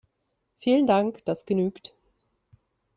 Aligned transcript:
Vielen 0.57 0.87
Dank, 0.87 1.23
das 1.25 1.45
genügt. 1.45 1.93